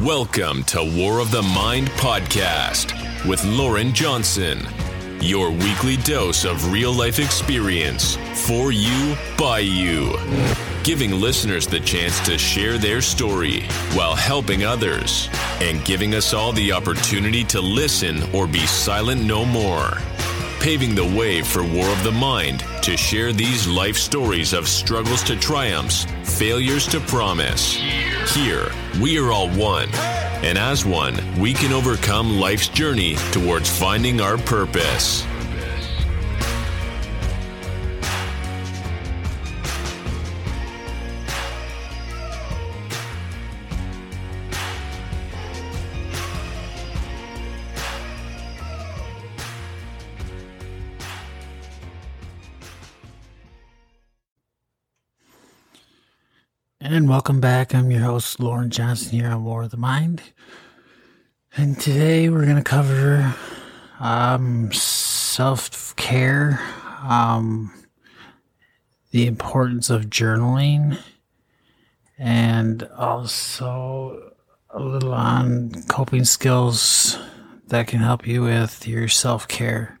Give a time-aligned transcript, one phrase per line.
[0.00, 2.92] Welcome to War of the Mind podcast
[3.28, 4.66] with Loren Johnson,
[5.20, 8.16] your weekly dose of real life experience
[8.46, 10.16] for you, by you,
[10.82, 15.28] giving listeners the chance to share their story while helping others,
[15.60, 19.98] and giving us all the opportunity to listen or be silent no more.
[20.62, 25.24] Paving the way for War of the Mind to share these life stories of struggles
[25.24, 27.74] to triumphs, failures to promise.
[28.32, 28.70] Here,
[29.00, 29.92] we are all one.
[30.44, 35.26] And as one, we can overcome life's journey towards finding our purpose.
[56.92, 57.74] And welcome back.
[57.74, 60.20] I'm your host, Loren Johnson, here on War of the Mind.
[61.56, 63.34] And today we're going to cover
[63.98, 66.60] um, self care,
[67.02, 67.72] um,
[69.10, 70.98] the importance of journaling,
[72.18, 74.34] and also
[74.68, 77.18] a little on coping skills
[77.68, 79.98] that can help you with your self care.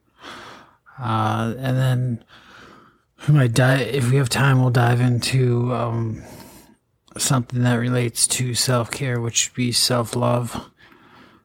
[1.00, 2.24] Uh, and then
[3.26, 6.22] we might dive, if we have time, we'll dive into um,
[7.18, 10.70] something that relates to self care, which would be self love.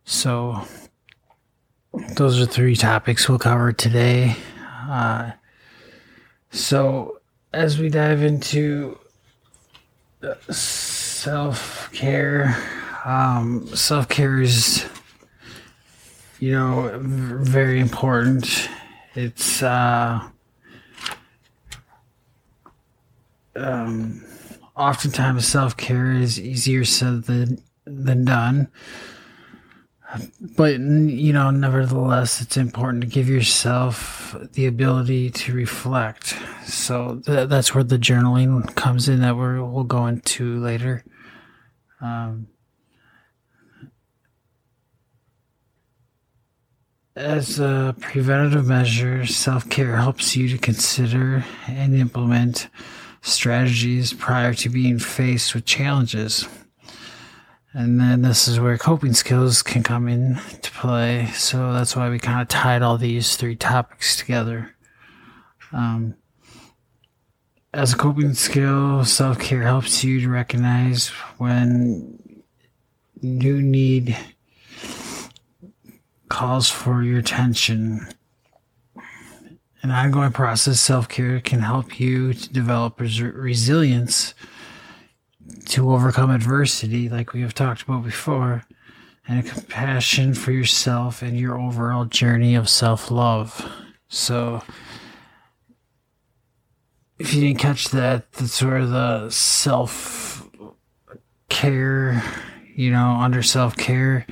[0.05, 0.65] So,
[2.15, 4.35] those are three topics we'll cover today.
[4.89, 5.31] Uh,
[6.51, 7.19] so,
[7.53, 8.97] as we dive into
[10.49, 12.55] self care,
[13.05, 14.85] um, self care is,
[16.39, 18.69] you know, very important.
[19.15, 20.21] It's, uh,
[23.55, 24.26] um,
[24.77, 28.69] oftentimes self care is easier said than than done.
[30.55, 36.37] But you know, nevertheless, it's important to give yourself the ability to reflect.
[36.65, 41.03] So th- that's where the journaling comes in that we will go into later.
[41.99, 42.47] Um,
[47.17, 52.69] as a preventative measure, self care helps you to consider and implement
[53.21, 56.47] strategies prior to being faced with challenges.
[57.73, 61.27] And then this is where coping skills can come into play.
[61.33, 64.75] So that's why we kind of tied all these three topics together.
[65.71, 66.15] Um,
[67.73, 72.43] as a coping skill, self care helps you to recognize when
[73.21, 74.17] new need
[76.29, 78.07] calls for your attention
[79.87, 84.33] an ongoing process, self care can help you to develop res- resilience
[85.65, 88.65] to overcome adversity, like we have talked about before,
[89.27, 93.65] and a compassion for yourself and your overall journey of self love.
[94.09, 94.61] So,
[97.17, 100.49] if you didn't catch that, that's where the self
[101.47, 102.21] care,
[102.75, 104.25] you know, under self care,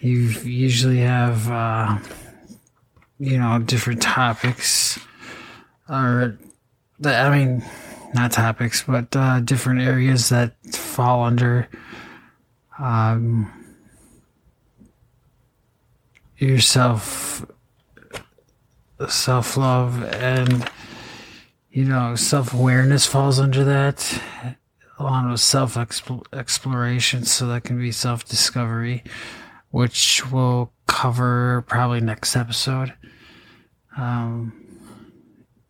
[0.00, 1.50] you usually have.
[1.50, 1.98] Uh,
[3.18, 4.98] you know, different topics,
[5.88, 6.38] or
[7.04, 7.64] I mean,
[8.14, 11.68] not topics, but uh, different areas that fall under
[12.78, 13.50] um,
[16.38, 17.44] yourself,
[19.08, 20.70] self love, and
[21.70, 24.20] you know, self awareness falls under that,
[24.98, 25.76] along with self
[26.32, 27.24] exploration.
[27.24, 29.02] So that can be self discovery,
[29.70, 32.92] which we'll cover probably next episode
[33.96, 34.52] um,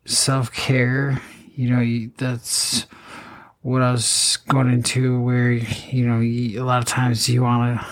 [0.05, 1.19] self care.
[1.55, 2.85] You know, you, that's
[3.61, 5.19] what I was going into.
[5.19, 7.87] Where you know, you, a lot of times you want to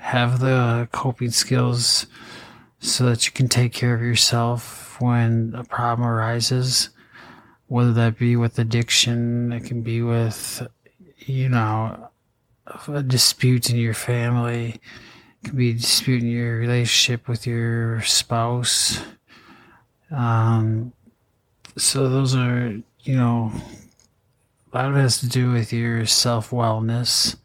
[0.00, 2.06] have the coping skills
[2.80, 6.90] so that you can take care of yourself when a problem arises.
[7.66, 10.66] Whether that be with addiction, it can be with,
[11.18, 12.08] you know,
[12.86, 14.80] a dispute in your family,
[15.44, 19.00] can be in your relationship with your spouse
[20.10, 20.92] um,
[21.76, 23.52] so those are, you know,
[24.72, 27.36] a lot of it has to do with your self wellness.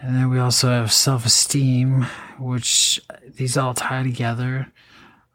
[0.00, 2.06] And then we also have self esteem,
[2.38, 3.00] which
[3.36, 4.68] these all tie together.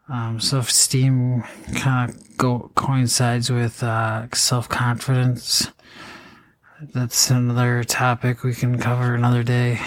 [0.10, 1.44] Um, self esteem
[1.76, 5.72] kind of go coincides with uh, self confidence.
[6.94, 9.80] That's another topic we can cover another day.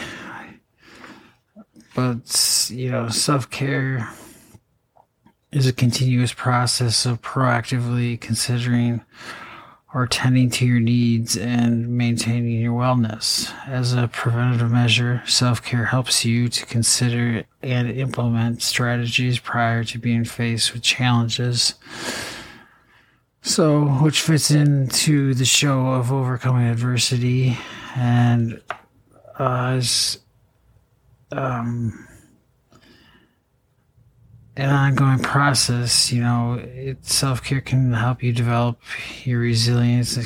[1.95, 4.09] But you know, self care
[5.53, 9.03] is a continuous process of proactively considering
[9.93, 13.53] or tending to your needs and maintaining your wellness.
[13.67, 19.99] As a preventative measure, self care helps you to consider and implement strategies prior to
[19.99, 21.75] being faced with challenges.
[23.43, 27.59] So, which fits into the show of overcoming adversity
[27.97, 28.61] and
[29.39, 30.19] uh, as
[31.33, 32.07] um,
[34.57, 36.13] an ongoing process.
[36.13, 38.81] You know, self care can help you develop
[39.25, 40.19] your resilience.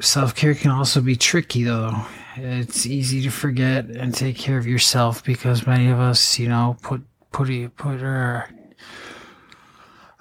[0.00, 1.92] Self care can also be tricky, though.
[2.36, 6.76] It's easy to forget and take care of yourself because many of us, you know,
[6.82, 8.48] put put put our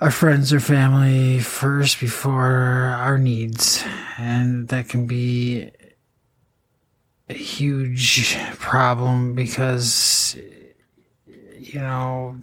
[0.02, 3.84] our friends or family first before our needs,
[4.18, 5.72] and that can be
[7.30, 10.38] a huge problem because
[11.74, 12.38] you know,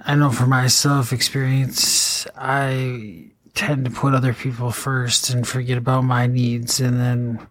[0.00, 6.04] I know for myself experience, I tend to put other people first and forget about
[6.04, 6.80] my needs.
[6.80, 7.46] And then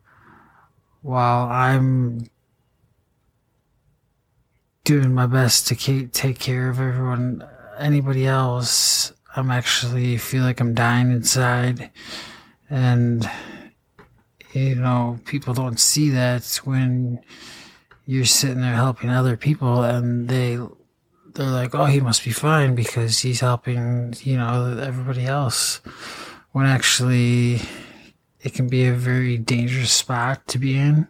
[1.01, 2.29] while I'm
[4.83, 7.47] doing my best to take care of everyone,
[7.77, 11.91] anybody else, I'm actually feel like I'm dying inside.
[12.69, 13.29] And,
[14.53, 17.21] you know, people don't see that when
[18.05, 20.59] you're sitting there helping other people and they
[21.33, 25.81] they're like, "Oh, he must be fine because he's helping, you know, everybody else."
[26.51, 27.61] When actually
[28.41, 31.07] it can be a very dangerous spot to be in.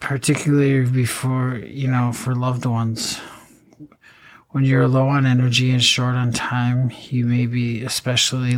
[0.00, 3.20] Particularly before, you know, for loved ones.
[4.50, 8.56] When you're low on energy and short on time, you may be especially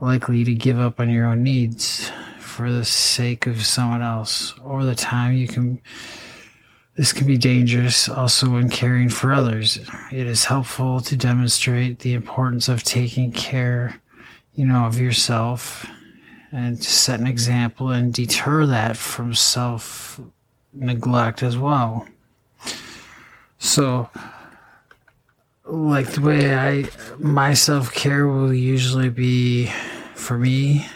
[0.00, 4.84] likely to give up on your own needs for the sake of someone else or
[4.84, 5.80] the time you can
[6.96, 9.78] this can be dangerous also when caring for others.
[10.12, 14.00] It is helpful to demonstrate the importance of taking care
[14.54, 15.86] you know of yourself
[16.52, 20.20] and to set an example and deter that from self
[20.72, 22.06] neglect as well.
[23.58, 24.10] So
[25.70, 26.84] like the way i
[27.18, 29.70] my self-care will usually be
[30.14, 30.86] for me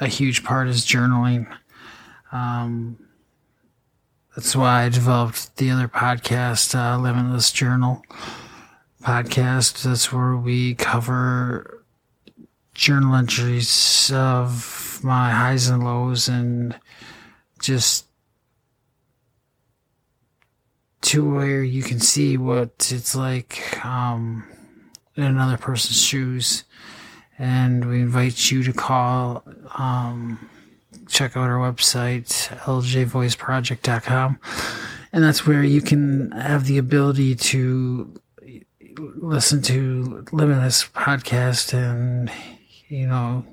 [0.00, 1.46] a huge part is journaling.
[2.30, 2.98] Um,
[4.34, 8.02] that's why I developed the other podcast, uh, Limitless Journal
[9.02, 9.82] podcast.
[9.82, 11.84] That's where we cover
[12.74, 16.78] journal entries of my highs and lows and
[17.58, 18.06] just
[21.08, 24.44] to where you can see what it's like um,
[25.16, 26.64] in another person's shoes
[27.38, 29.42] and we invite you to call,
[29.78, 30.50] um,
[31.08, 32.26] check out our website,
[32.58, 34.38] ljvoiceproject.com.
[35.10, 38.20] And that's where you can have the ability to
[38.98, 42.30] listen to Limitless podcast and,
[42.88, 43.46] you know,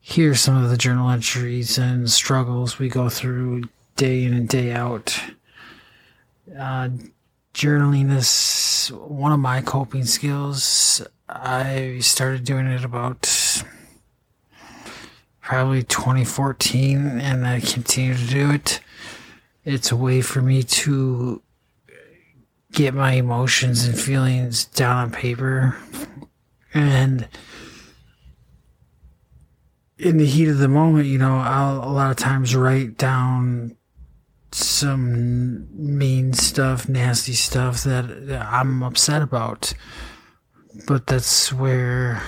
[0.00, 3.62] hear some of the journal entries and struggles we go through
[3.94, 5.16] day in and day out.
[6.58, 6.88] Uh,
[7.52, 11.02] journaling is one of my coping skills.
[11.28, 13.62] I started doing it about
[15.40, 18.80] probably 2014 and I continue to do it.
[19.64, 21.42] It's a way for me to
[22.72, 25.76] get my emotions and feelings down on paper
[26.72, 27.28] and
[29.98, 33.75] in the heat of the moment, you know, I'll a lot of times write down
[34.56, 39.74] some mean stuff, nasty stuff that I'm upset about.
[40.86, 42.22] But that's where,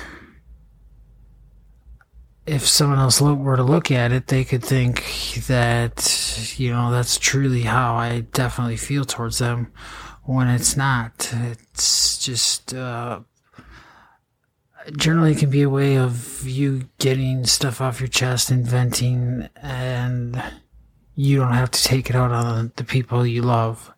[2.47, 5.05] if someone else were to look at it, they could think
[5.49, 9.73] that, you know, that's truly how I definitely feel towards them
[10.25, 11.31] when it's not.
[11.33, 13.21] It's just, uh,
[14.97, 20.43] generally can be a way of you getting stuff off your chest and venting and
[21.19, 23.93] you don't have to take it out on the people you love.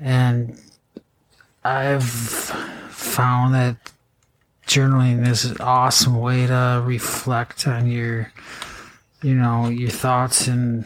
[0.00, 0.58] And
[1.62, 3.92] I've found that
[4.66, 8.32] journaling is an awesome way to reflect on your,
[9.22, 10.84] you know, your thoughts and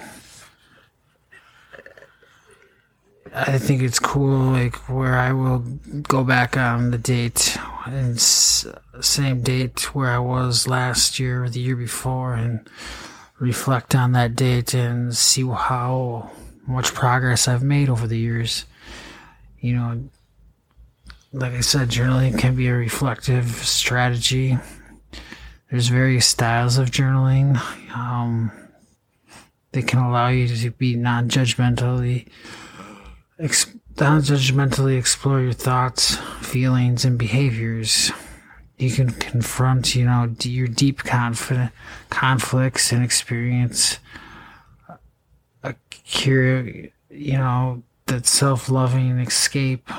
[3.35, 5.61] I think it's cool, like where I will
[6.03, 11.61] go back on the date and same date where I was last year or the
[11.61, 12.69] year before and
[13.39, 16.31] reflect on that date and see how
[16.67, 18.65] much progress I've made over the years.
[19.61, 20.09] You know,
[21.33, 24.59] like I said, journaling can be a reflective strategy.
[25.71, 27.57] There's various styles of journaling.
[27.95, 28.51] Um,
[29.73, 32.29] they can allow you to be non judgmentally,
[33.39, 38.11] non-judgmentally explore your thoughts, feelings, and behaviors.
[38.79, 43.99] You can confront, you know, your deep conflicts and experience
[45.65, 46.65] a cure,
[47.11, 49.91] you know, that self-loving escape.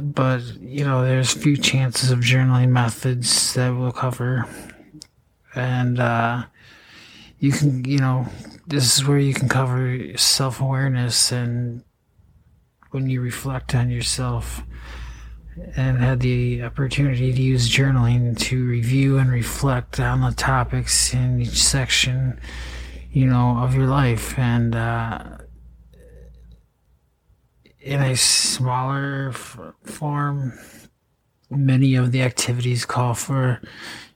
[0.00, 4.46] But you know, there's few chances of journaling methods that we'll cover,
[5.54, 6.44] and uh,
[7.38, 8.26] you can, you know,
[8.66, 11.84] this is where you can cover self-awareness and
[12.90, 14.62] when you reflect on yourself
[15.76, 21.42] and had the opportunity to use journaling to review and reflect on the topics in
[21.42, 22.40] each section,
[23.12, 24.38] you know, of your life.
[24.38, 25.38] And uh,
[27.80, 30.58] in a smaller f- form,
[31.50, 33.60] many of the activities call for,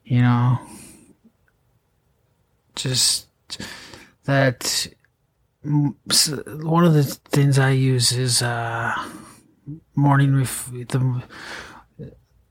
[0.04, 0.58] you know,
[2.74, 3.26] just
[4.24, 4.88] that
[5.62, 8.94] one of the things I use is uh,
[9.94, 10.34] morning.
[10.34, 11.22] Ref- the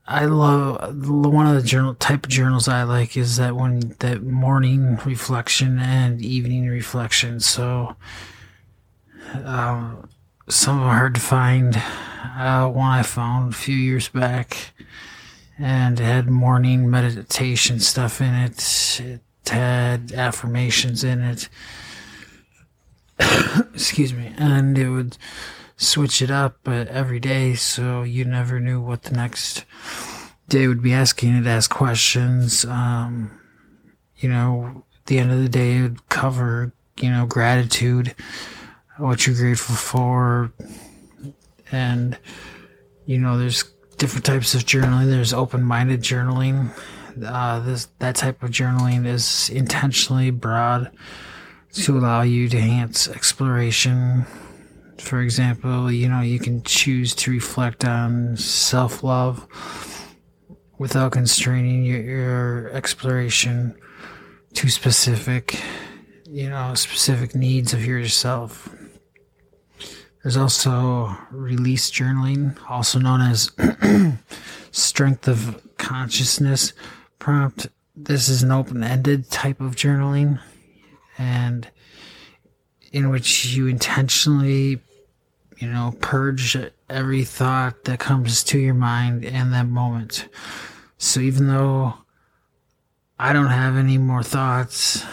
[0.08, 4.22] I love one of the journal type of journals I like is that one that
[4.22, 7.40] morning reflection and evening reflection.
[7.40, 7.96] So
[9.44, 10.08] um,
[10.48, 11.82] some are hard to find.
[12.38, 14.72] Uh, one I found a few years back,
[15.58, 19.00] and it had morning meditation stuff in it.
[19.02, 21.48] It had affirmations in it
[23.74, 25.16] excuse me, and it would
[25.76, 29.64] switch it up uh, every day, so you never knew what the next
[30.48, 31.36] day would be asking.
[31.36, 32.64] It ask questions.
[32.64, 33.38] Um,
[34.16, 38.14] you know, at the end of the day, it would cover you know gratitude,
[38.98, 40.52] what you're grateful for,
[41.70, 42.18] and
[43.06, 43.64] you know, there's
[43.96, 45.06] different types of journaling.
[45.06, 46.70] There's open-minded journaling.
[47.24, 50.90] Uh, this that type of journaling is intentionally broad
[51.72, 54.26] to allow you to enhance exploration.
[55.06, 59.46] For example, you know, you can choose to reflect on self love
[60.78, 63.76] without constraining your, your, exploration
[64.54, 65.62] to specific,
[66.28, 68.68] you know, specific needs of yourself.
[70.24, 73.52] There's also release journaling, also known as
[74.72, 76.72] strength of consciousness
[77.20, 77.68] prompt.
[77.94, 80.40] This is an open ended type of journaling
[81.16, 81.70] and
[82.90, 84.80] in which you intentionally,
[85.58, 86.56] you know, purge
[86.88, 90.28] every thought that comes to your mind in that moment.
[90.98, 91.94] So even though
[93.18, 95.04] I don't have any more thoughts,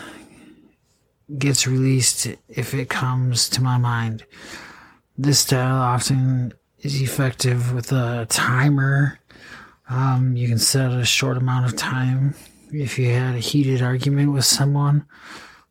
[1.37, 4.25] gets released if it comes to my mind.
[5.17, 9.19] This style often is effective with a timer.
[9.89, 12.35] Um, you can set a short amount of time
[12.71, 15.05] if you had a heated argument with someone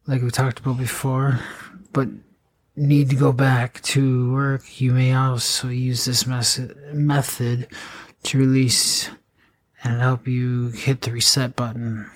[0.06, 1.40] like we talked about before,
[1.92, 2.08] but
[2.76, 7.68] need to go back to work, you may also use this method
[8.22, 9.10] to release
[9.84, 12.10] and help you hit the reset button.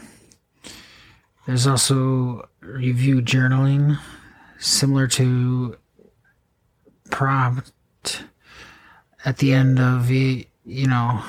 [1.46, 3.98] There's also review journaling,
[4.58, 5.76] similar to
[7.10, 7.72] prompt
[9.24, 11.22] at the end of you know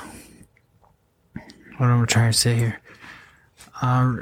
[1.76, 2.80] what I'm trying to say here.
[3.80, 4.16] Uh,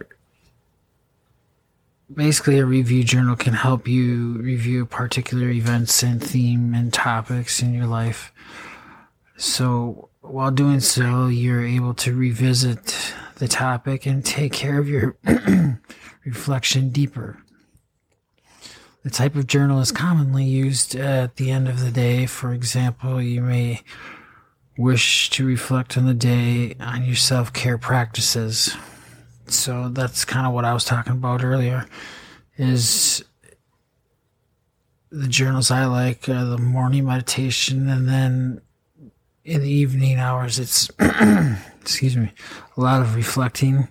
[2.13, 7.75] basically a review journal can help you review particular events and theme and topics in
[7.75, 8.33] your life.
[9.37, 15.17] So while doing so, you're able to revisit the topic and take care of your
[16.25, 17.39] reflection deeper.
[19.03, 22.27] The type of journal is commonly used at the end of the day.
[22.27, 23.83] For example, you may
[24.77, 28.77] wish to reflect on the day on your self care practices.
[29.49, 31.87] So that's kind of what I was talking about earlier.
[32.57, 33.25] Is
[35.11, 38.61] the journals I like, the morning meditation, and then
[39.45, 40.91] in the evening hours, it's
[41.81, 42.33] excuse me,
[42.77, 43.89] a lot of reflecting.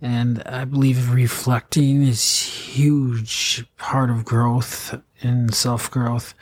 [0.00, 6.34] And I believe reflecting is huge part of growth and self growth.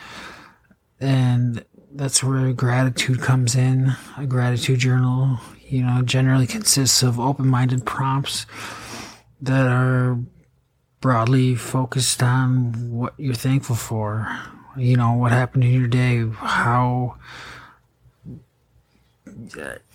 [0.98, 3.94] And that's where gratitude comes in.
[4.16, 8.44] A gratitude journal you know, generally consists of open minded prompts
[9.40, 10.18] that are
[11.00, 14.28] broadly focused on what you're thankful for.
[14.76, 17.16] You know, what happened in your day, how,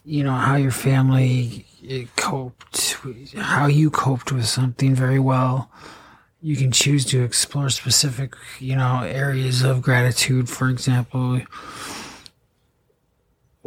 [0.05, 2.97] you know, how your family eh, coped,
[3.35, 5.69] how you coped with something very well.
[6.41, 10.49] You can choose to explore specific, you know, areas of gratitude.
[10.49, 11.41] For example,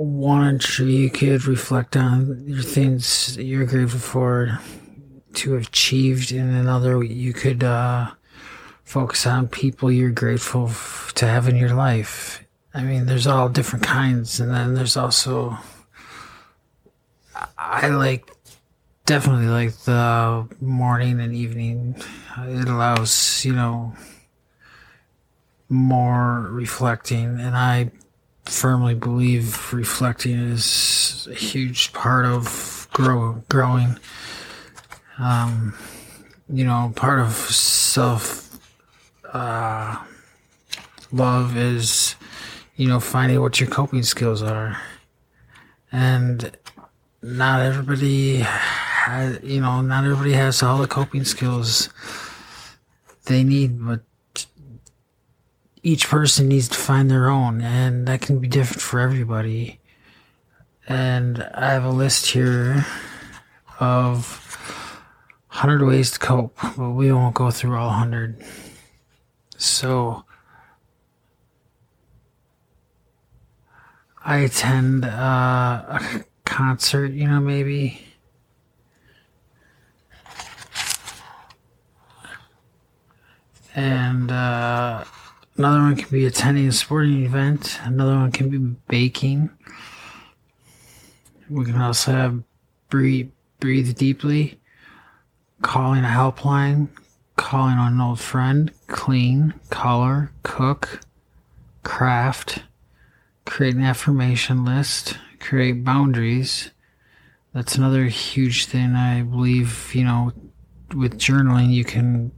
[0.05, 4.61] one you could reflect on your things you're grateful for
[5.35, 8.13] to have achieved, and another you could uh,
[8.85, 12.45] focus on people you're grateful f- to have in your life.
[12.73, 15.59] I mean, there's all different kinds, and then there's also
[17.57, 18.31] I like
[19.05, 21.97] definitely like the morning and evening.
[22.39, 23.95] It allows you know
[25.69, 27.91] more reflecting, and I
[28.49, 33.99] firmly believe reflecting is a huge part of grow growing.
[35.19, 35.75] Um,
[36.49, 38.59] you know, part of self
[39.33, 39.97] uh,
[41.13, 42.15] love is
[42.77, 44.81] you know finding what your coping skills are,
[45.93, 46.57] and
[47.23, 51.91] not everybody has, you know, not everybody has all the coping skills
[53.27, 54.01] they need, but
[55.89, 59.81] each person needs to find their own, and that can be different for everybody.
[60.87, 62.85] And I have a list here
[63.81, 64.45] of
[65.49, 68.45] 100 ways to cope, but we won't go through all 100.
[69.57, 70.27] So,
[74.23, 78.03] I attend uh, a concert, you know, maybe.
[83.75, 85.05] And uh,
[85.59, 87.79] another one can be attending a sporting event.
[87.83, 89.51] Another one can be baking.
[91.51, 92.43] We can also have
[92.89, 94.61] breathe, breathe deeply,
[95.63, 96.89] calling a helpline,
[97.37, 101.01] calling on an old friend, clean, color, cook,
[101.83, 102.63] craft,
[103.45, 106.71] create an affirmation list, create boundaries.
[107.53, 110.33] That's another huge thing I believe, you know,
[110.95, 112.31] with journaling, you can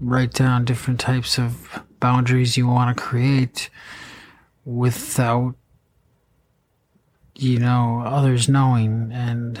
[0.00, 3.70] write down different types of boundaries you want to create
[4.64, 5.54] without,
[7.34, 9.58] you know, others knowing and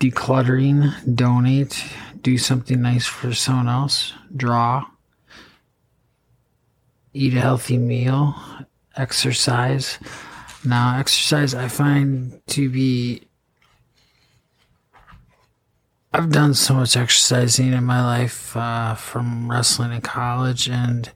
[0.00, 1.84] decluttering, donate,
[2.22, 4.86] do something nice for someone else, draw,
[7.12, 8.34] eat a healthy meal,
[8.96, 9.98] exercise.
[10.64, 13.27] Now, exercise I find to be.
[16.18, 21.08] I've done so much exercising in my life uh, from wrestling in college, and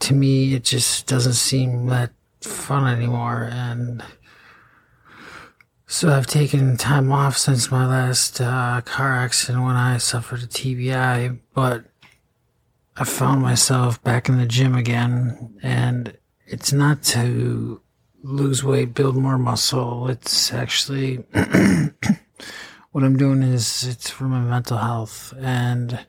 [0.00, 2.10] to me, it just doesn't seem that
[2.40, 3.48] fun anymore.
[3.52, 4.02] And
[5.86, 10.48] so I've taken time off since my last uh, car accident when I suffered a
[10.48, 11.84] TBI, but
[12.96, 17.80] I found myself back in the gym again, and it's not to
[18.24, 20.08] lose weight, build more muscle.
[20.08, 21.24] It's actually
[22.96, 26.06] what I'm doing is it's for my mental health, and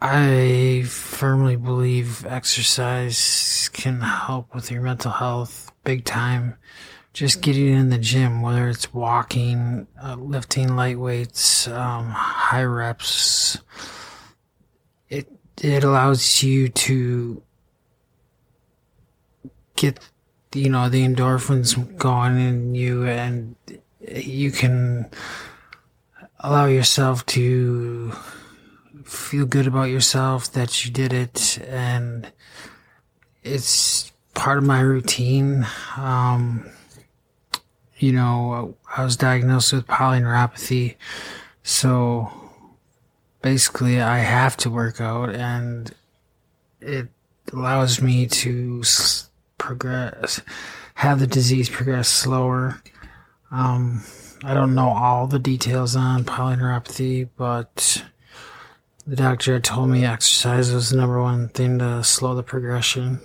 [0.00, 6.56] I firmly believe exercise can help with your mental health big time.
[7.12, 13.58] Just getting in the gym, whether it's walking, uh, lifting light weights, um, high reps,
[15.10, 17.42] it it allows you to
[19.76, 19.98] get
[20.54, 23.56] you know the endorphins going in you, and
[24.08, 25.10] you can
[26.40, 28.12] allow yourself to
[29.04, 32.30] feel good about yourself that you did it, and
[33.42, 35.66] it's part of my routine.
[35.96, 36.70] Um,
[37.98, 40.96] you know, I was diagnosed with polyneuropathy.
[41.62, 42.30] So
[43.42, 45.94] basically, I have to work out, and
[46.80, 47.08] it
[47.52, 48.82] allows me to
[49.58, 50.40] progress,
[50.94, 52.82] have the disease progress slower.
[53.54, 54.02] Um,
[54.42, 58.04] I don't know all the details on polyneuropathy, but
[59.06, 63.20] the doctor told me exercise was the number one thing to slow the progression.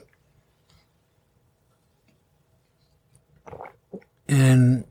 [4.27, 4.83] And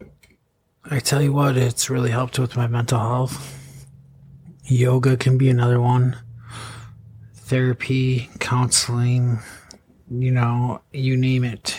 [0.90, 3.79] I tell you what, it's really helped with my mental health.
[4.64, 6.16] Yoga can be another one.
[7.37, 9.38] Therapy, counseling,
[10.11, 11.79] you know, you name it.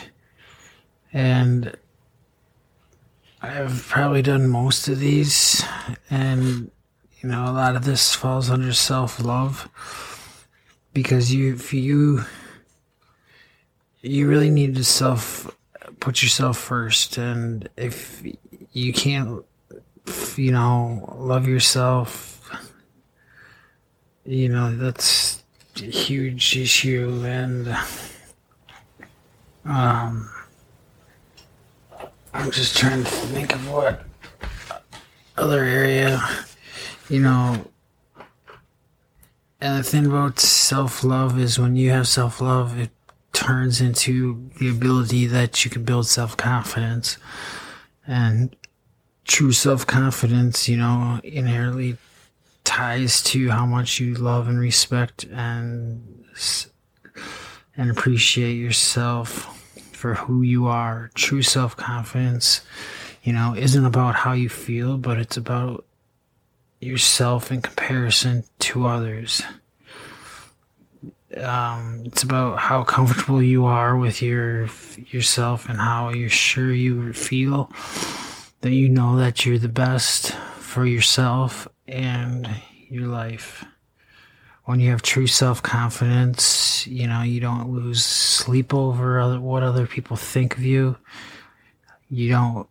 [1.12, 1.76] And
[3.42, 5.64] I've probably done most of these.
[6.10, 6.72] And,
[7.22, 9.70] you know, a lot of this falls under self love.
[10.94, 12.24] Because you, if you,
[14.02, 15.50] you really need to self
[16.00, 18.24] put yourself first and if
[18.72, 19.44] you can't
[20.36, 22.50] you know love yourself
[24.26, 25.44] you know that's
[25.78, 27.76] a huge issue and
[29.66, 30.30] um
[32.34, 34.04] i'm just trying to think of what
[35.38, 36.22] other area
[37.10, 37.66] you know
[39.62, 42.92] and the thing about self-love is when you have self-love it
[43.40, 47.18] turns into the ability that you can build self confidence.
[48.06, 48.56] And
[49.24, 51.98] true self confidence, you know, inherently
[52.64, 56.26] ties to how much you love and respect and
[57.78, 59.59] and appreciate yourself
[60.00, 61.12] for who you are.
[61.14, 62.62] True self confidence,
[63.22, 65.84] you know, isn't about how you feel, but it's about
[66.80, 69.42] yourself in comparison to others.
[71.36, 74.70] Um, it's about how comfortable you are with your
[75.12, 77.70] yourself and how you're sure you feel
[78.62, 82.50] that you know that you're the best for yourself and
[82.90, 83.66] your life.
[84.70, 89.64] When you have true self confidence, you know, you don't lose sleep over other, what
[89.64, 90.96] other people think of you.
[92.12, 92.70] You don't,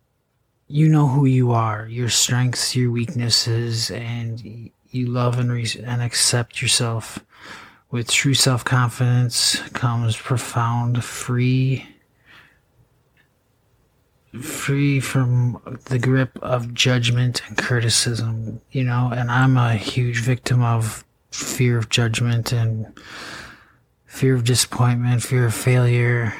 [0.69, 6.01] you know who you are, your strengths, your weaknesses, and you love and, re- and
[6.01, 7.19] accept yourself.
[7.91, 11.85] With true self confidence comes profound, free
[14.41, 20.63] free from the grip of judgment and criticism, you know, and I'm a huge victim
[20.63, 22.87] of fear of judgment and
[24.05, 26.33] fear of disappointment, fear of failure,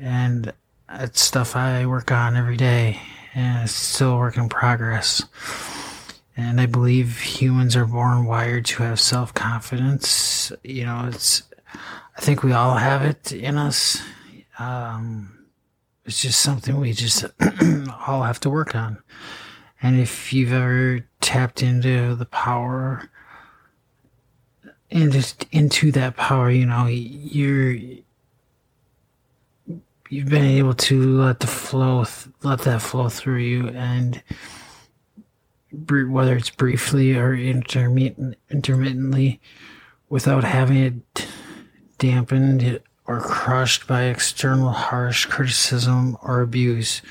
[0.00, 0.52] and
[0.90, 3.00] it's stuff I work on every day,
[3.34, 5.22] and it's still a work in progress.
[6.36, 10.52] And I believe humans are born wired to have self confidence.
[10.62, 11.42] You know, it's,
[12.16, 14.00] I think we all have it in us.
[14.58, 15.46] Um,
[16.04, 17.24] it's just something we just
[18.06, 19.02] all have to work on.
[19.82, 23.10] And if you've ever tapped into the power
[24.90, 27.72] into into that power, you know, you're
[30.10, 32.04] you've been able to let the flow
[32.42, 34.22] let that flow through you and
[35.70, 39.40] whether it's briefly or intermittent, intermittently
[40.08, 41.28] without having it
[41.98, 47.02] dampened or crushed by external harsh criticism or abuse,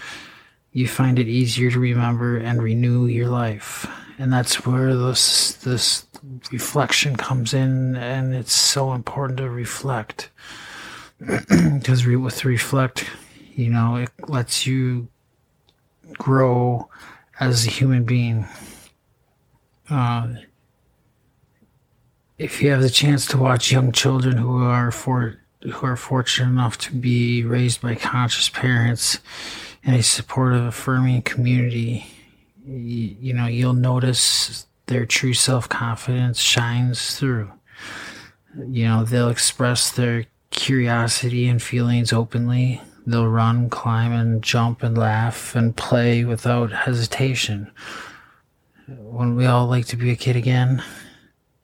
[0.72, 3.88] you find it easier to remember and renew your life.
[4.18, 6.08] And that's where this this
[6.52, 10.32] reflection comes in, and it's so important to reflect
[11.20, 13.06] because re- with reflect,
[13.54, 15.08] you know, it lets you
[16.18, 16.90] grow
[17.40, 18.48] as a human being.
[19.90, 20.34] Uh,
[22.38, 26.50] if you have the chance to watch young children who are for who are fortunate
[26.50, 29.20] enough to be raised by conscious parents
[29.84, 32.06] in a supportive, affirming community,
[32.68, 37.52] you, you know, you'll notice their true self confidence shines through.
[38.68, 42.82] You know, they'll express their curiosity and feelings openly.
[43.06, 47.72] They'll run, climb, and jump and laugh and play without hesitation.
[48.88, 50.84] When we all like to be a kid again,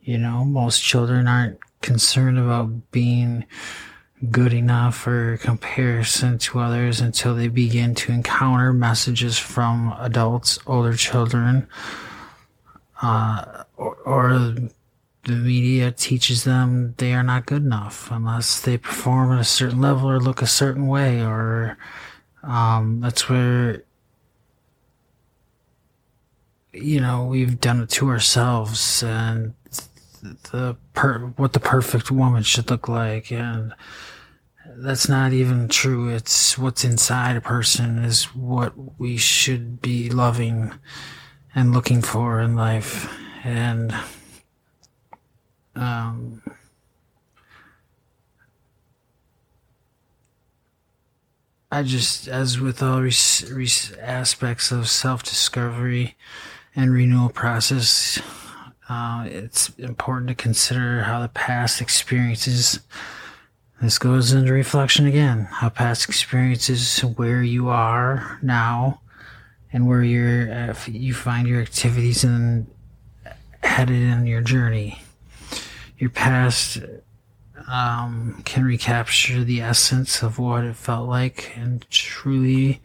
[0.01, 3.45] you know, most children aren't concerned about being
[4.31, 10.95] good enough for comparison to others until they begin to encounter messages from adults, older
[10.95, 11.67] children,
[13.01, 14.55] uh, or, or
[15.23, 19.81] the media teaches them they are not good enough unless they perform at a certain
[19.81, 21.77] level or look a certain way, or
[22.43, 23.83] um, that's where
[26.71, 29.53] you know we've done it to ourselves and
[30.51, 33.73] the per- what the perfect woman should look like and
[34.77, 36.09] that's not even true.
[36.09, 40.73] It's what's inside a person is what we should be loving
[41.55, 43.11] and looking for in life.
[43.43, 43.95] And,
[45.75, 46.41] um,
[51.71, 56.15] I just, as with all res- res- aspects of self discovery
[56.75, 58.21] and renewal process,
[58.87, 62.79] uh, it's important to consider how the past experiences
[63.83, 65.45] this goes into reflection again.
[65.51, 69.01] How past experiences, where you are now,
[69.73, 72.65] and where you're, you find your activities and
[73.61, 75.01] headed in your journey.
[75.97, 76.79] Your past
[77.69, 82.81] um, can recapture the essence of what it felt like and truly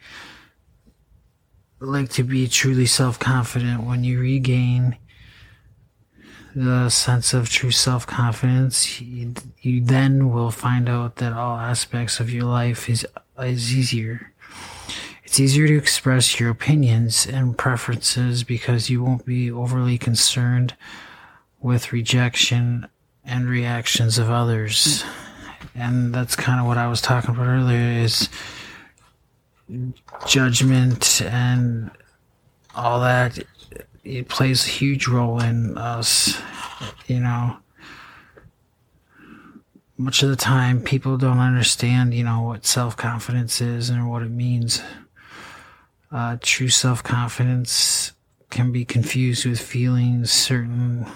[1.81, 4.97] like to be truly self confident when you regain
[6.55, 12.21] the sense of true self confidence, you, you, then will find out that all aspects
[12.21, 13.07] of your life is
[13.39, 14.33] is easier.
[15.25, 20.75] It's easier to express your opinions and preferences because you won't be overly concerned
[21.61, 22.89] with rejection
[23.25, 25.05] and reactions of others.
[25.75, 28.31] And that's kind of what I was talking about earlier is
[30.27, 31.91] judgment and
[32.75, 33.39] all that
[34.09, 36.41] it plays a huge role in us,
[37.07, 37.59] you know.
[39.99, 44.23] Much of the time, people don't understand, you know, what self confidence is and what
[44.23, 44.83] it means.
[46.11, 48.13] Uh, true self confidence
[48.49, 51.07] can be confused with feeling certain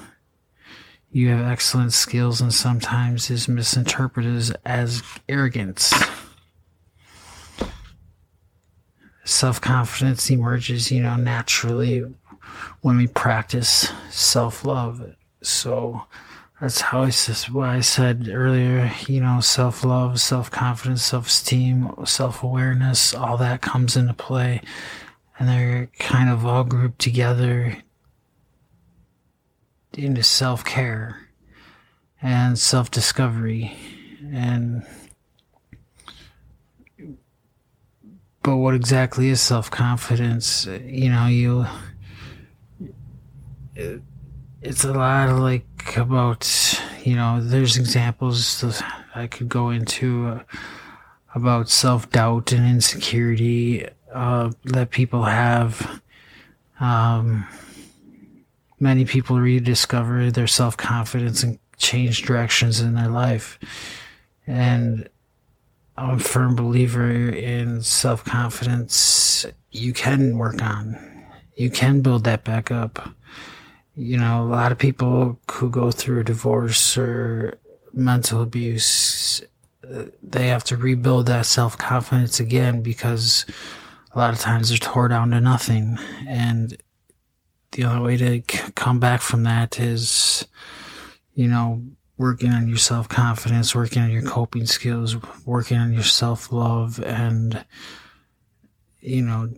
[1.10, 5.92] you have excellent skills and sometimes is misinterpreted as arrogance.
[9.24, 12.04] Self confidence emerges, you know, naturally
[12.80, 15.14] when we practice self love.
[15.42, 16.02] So
[16.60, 21.26] that's how I said what I said earlier, you know, self love, self confidence, self
[21.26, 24.60] esteem, self awareness, all that comes into play.
[25.38, 27.78] And they're kind of all grouped together
[29.94, 31.28] into self care
[32.20, 33.76] and self discovery
[34.32, 34.86] and
[38.42, 40.66] but what exactly is self confidence?
[40.66, 41.66] You know, you
[44.60, 46.48] it's a lot of like about
[47.04, 48.82] you know there's examples
[49.14, 50.42] I could go into uh,
[51.34, 56.00] about self doubt and insecurity uh, that people have.
[56.80, 57.46] Um,
[58.80, 63.58] many people rediscover their self confidence and change directions in their life.
[64.46, 65.08] And
[65.96, 69.46] I'm a firm believer in self confidence.
[69.70, 70.98] You can work on,
[71.56, 73.10] you can build that back up.
[73.94, 77.58] You know, a lot of people who go through divorce or
[77.92, 79.42] mental abuse,
[79.88, 83.44] uh, they have to rebuild that self confidence again because
[84.12, 85.98] a lot of times they're tore down to nothing.
[86.26, 86.76] And
[87.72, 88.40] the only way to
[88.72, 90.46] come back from that is,
[91.34, 91.82] you know,
[92.16, 97.02] working on your self confidence, working on your coping skills, working on your self love,
[97.02, 97.64] and,
[99.00, 99.52] you know,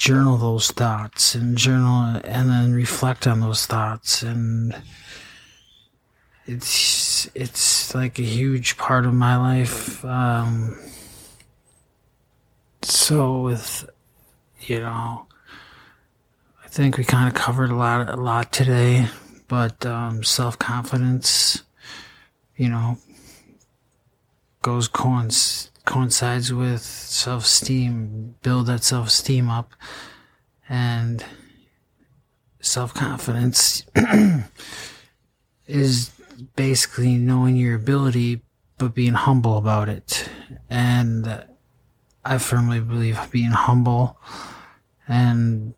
[0.00, 4.22] journal those thoughts and journal and then reflect on those thoughts.
[4.22, 4.74] And
[6.46, 10.02] it's, it's like a huge part of my life.
[10.02, 10.78] Um,
[12.80, 13.90] so with,
[14.62, 15.26] you know,
[16.64, 19.06] I think we kind of covered a lot, a lot today,
[19.48, 21.62] but um, self confidence,
[22.56, 22.96] you know,
[24.62, 28.36] goes coincides coincides with self esteem.
[28.42, 29.72] Build that self esteem up,
[30.68, 31.24] and
[32.60, 33.84] self confidence
[35.66, 36.10] is
[36.54, 38.40] basically knowing your ability
[38.78, 40.28] but being humble about it.
[40.70, 41.44] And
[42.24, 44.18] I firmly believe being humble
[45.08, 45.74] and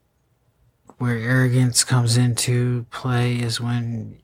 [0.99, 4.21] where arrogance comes into play is when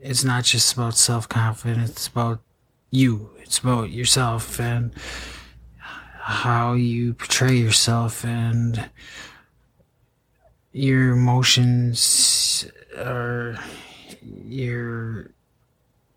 [0.00, 2.40] it's not just about self confidence, it's about
[2.90, 4.92] you, it's about yourself and
[5.78, 8.90] how you portray yourself and
[10.72, 13.58] your emotions or
[14.22, 15.32] your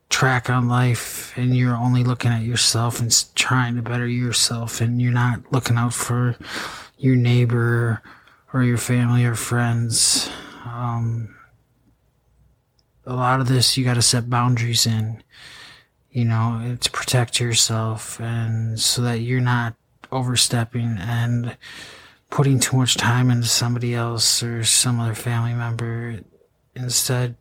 [0.09, 5.01] track on life and you're only looking at yourself and trying to better yourself and
[5.01, 6.35] you're not looking out for
[6.97, 8.01] your neighbor
[8.53, 10.29] or your family or friends.
[10.65, 11.35] Um,
[13.05, 15.23] a lot of this you got to set boundaries in,
[16.11, 19.75] you know, to protect yourself and so that you're not
[20.11, 21.55] overstepping and
[22.29, 26.19] putting too much time into somebody else or some other family member.
[26.75, 27.35] Instead,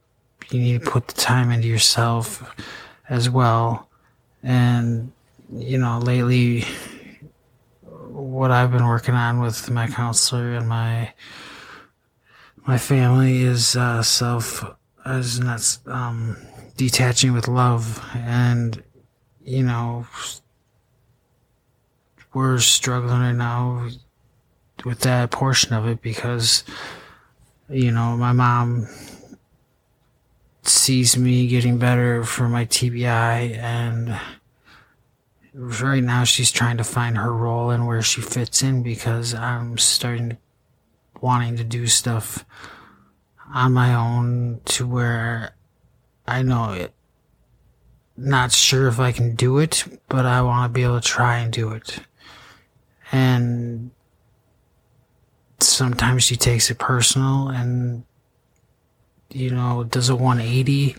[0.51, 2.55] you need to put the time into yourself
[3.09, 3.89] as well.
[4.43, 5.13] And,
[5.53, 6.65] you know, lately,
[7.83, 11.13] what I've been working on with my counselor and my
[12.67, 14.65] my family is uh, self
[15.07, 16.37] is not um,
[16.81, 18.83] detaching with love, and
[19.45, 20.07] you know
[22.33, 23.87] we're struggling right now
[24.87, 26.65] with that portion of it because
[27.69, 28.89] you know my mom
[30.63, 34.19] sees me getting better for my TBI and
[35.53, 39.77] right now she's trying to find her role and where she fits in because I'm
[39.77, 40.39] starting
[41.21, 42.47] wanting to do stuff
[43.53, 45.55] on my own to where
[46.27, 46.93] I know it.
[48.17, 51.39] Not sure if I can do it, but I want to be able to try
[51.39, 52.01] and do it.
[53.13, 53.91] And
[55.59, 58.05] sometimes she takes it personal and,
[59.31, 60.97] you know, does a 180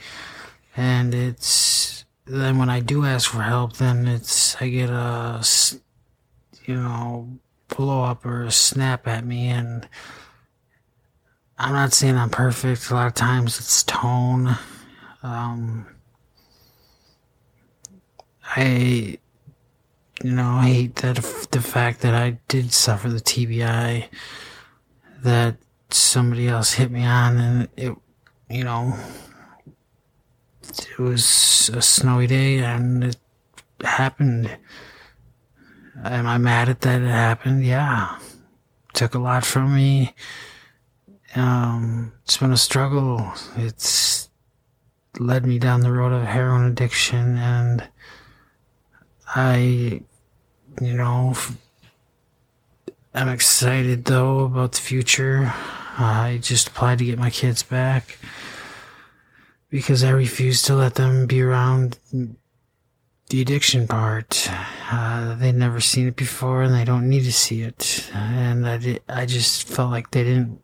[0.75, 5.43] and it's, then when I do ask for help, then it's I get a
[6.65, 9.87] you know blow up or a snap at me, and
[11.57, 12.89] I'm not saying I'm perfect.
[12.89, 14.55] A lot of times it's tone.
[15.23, 15.87] Um,
[18.43, 19.17] I
[20.23, 21.15] you know hate that
[21.51, 24.07] the fact that I did suffer the TBI
[25.23, 25.57] that
[25.89, 27.95] somebody else hit me on, and it
[28.49, 28.95] you know
[30.77, 33.17] it was a snowy day and it
[33.83, 34.57] happened.
[36.03, 37.65] Am I mad at that it happened?
[37.65, 38.17] Yeah.
[38.93, 40.15] Took a lot from me.
[41.35, 43.31] Um, it's been a struggle.
[43.55, 44.29] It's,
[45.19, 47.87] led me down the road of heroin addiction and
[49.35, 50.01] I,
[50.81, 51.35] you know,
[53.13, 55.53] I'm excited though about the future.
[55.97, 58.17] I just applied to get my kids back
[59.69, 64.49] because I refuse to let them be around the addiction part.
[64.91, 68.09] Uh, they'd never seen it before and they don't need to see it.
[68.13, 70.61] And I, I just felt like they didn't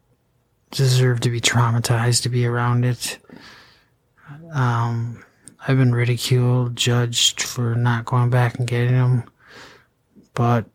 [0.72, 3.20] deserve to be traumatized to be around it.
[4.54, 5.24] Um,
[5.68, 9.24] I've been ridiculed, judged for not going back and getting them,
[10.34, 10.66] but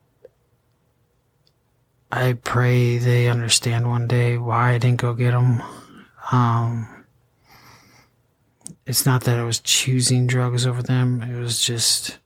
[2.10, 5.62] I pray they understand one day why I didn't go get them.
[6.30, 7.04] Um,
[8.86, 11.22] it's not that I was choosing drugs over them.
[11.22, 12.18] It was just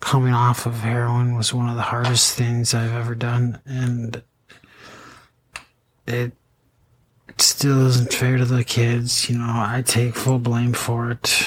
[0.00, 4.22] coming off of heroin was one of the hardest things I've ever done, and
[6.06, 6.32] it
[7.60, 9.28] still isn't fair to the kids.
[9.28, 11.46] You know, I take full blame for it,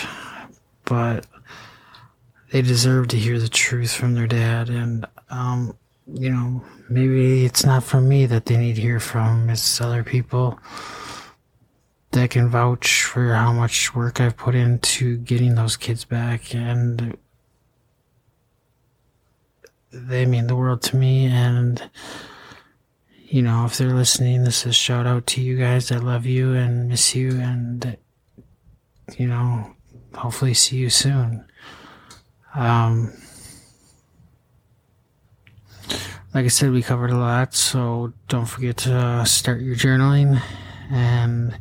[0.85, 1.25] but
[2.51, 7.65] they deserve to hear the truth from their dad, and um, you know, maybe it's
[7.65, 9.49] not from me that they need to hear from.
[9.49, 10.59] It's other people
[12.11, 17.17] that can vouch for how much work I've put into getting those kids back, and
[19.91, 21.25] they mean the world to me.
[21.25, 21.89] And
[23.33, 25.91] you know, if they're listening, this is shout out to you guys.
[25.91, 27.97] I love you and miss you, and
[29.17, 29.75] you know,
[30.13, 31.43] hopefully see you soon.
[32.53, 33.11] Um,
[36.35, 40.39] like I said, we covered a lot, so don't forget to start your journaling
[40.91, 41.57] and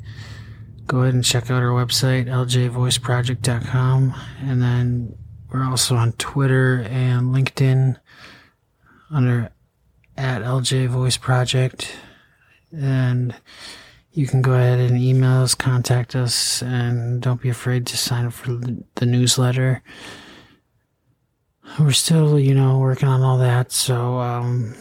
[0.86, 4.14] go ahead and check out our website, ljvoiceproject.com.
[4.42, 5.16] And then
[5.50, 7.96] we're also on Twitter and LinkedIn
[9.10, 9.50] under
[10.16, 11.94] at LJ Voice Project.
[12.72, 13.34] And
[14.12, 18.26] you can go ahead and email us, contact us, and don't be afraid to sign
[18.26, 18.52] up for
[18.94, 19.82] the newsletter.
[21.78, 23.72] We're still, you know, working on all that.
[23.72, 24.74] So, um,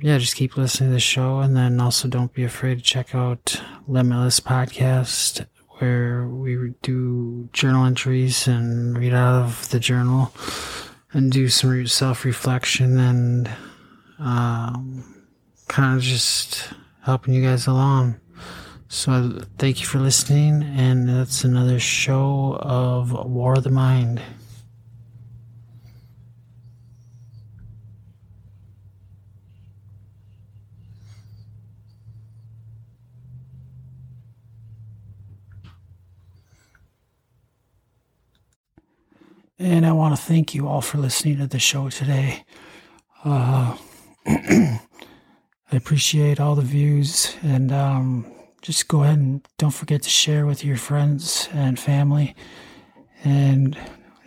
[0.00, 1.38] yeah, just keep listening to the show.
[1.38, 5.46] And then also don't be afraid to check out Limitless Podcast,
[5.78, 10.32] where we do journal entries and read out of the journal
[11.12, 13.48] and do some self reflection and
[14.18, 15.04] um,
[15.68, 18.20] kind of just helping you guys along.
[18.88, 24.22] So thank you for listening, and that's another show of War of the Mind.
[39.58, 42.44] And I want to thank you all for listening to the show today.
[43.24, 43.76] Uh,
[44.26, 44.80] I
[45.72, 50.64] appreciate all the views and um, just go ahead and don't forget to share with
[50.64, 52.34] your friends and family.
[53.24, 53.76] And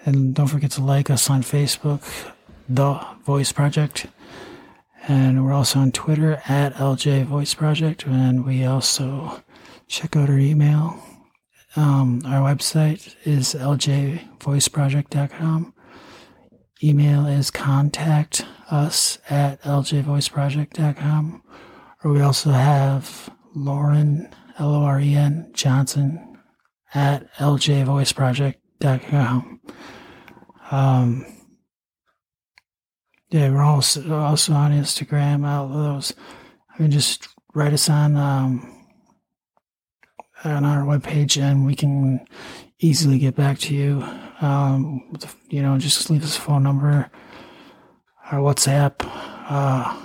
[0.06, 2.02] and don't forget to like us on Facebook,
[2.68, 4.08] The Voice Project.
[5.08, 8.06] And we're also on Twitter at LJ Voice Project.
[8.06, 9.44] And we also
[9.88, 11.00] check out our email
[11.76, 15.74] um, our website is ljvoiceproject.com.
[16.82, 21.44] Email is contact us at ljvoiceproject.com.
[22.04, 26.38] Or we also have Loren, L O R E N, Johnson
[26.94, 29.62] at ljvoiceproject.com.
[30.72, 31.26] Um,
[33.30, 36.14] yeah, we're also, also on Instagram, all of those.
[36.70, 38.80] I mean, just write us on um,
[40.44, 42.26] on our webpage and we can
[42.80, 44.02] easily get back to you.
[44.42, 45.12] Um,
[45.50, 47.12] you know, just leave us a phone number.
[48.32, 48.94] Our WhatsApp
[49.50, 49.96] uh,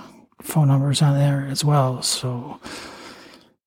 [0.41, 2.01] phone numbers on there as well.
[2.01, 2.59] So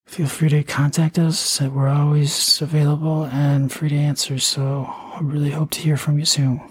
[0.05, 1.61] feel free to contact us.
[1.61, 4.37] We're always available and free to answer.
[4.37, 6.61] So I really hope to hear from you soon.